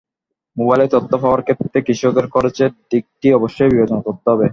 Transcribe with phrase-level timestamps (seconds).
[0.57, 4.47] মোবাইলে তথ্য পাওয়ার ক্ষেত্রে কৃষকের খরচের দিকটি অবশ্যই বিবেচনা করতে হবে।